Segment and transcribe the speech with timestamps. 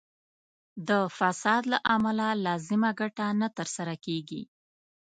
[0.87, 4.43] د فساد له امله لازمه ګټه نه تر لاسه کیږي.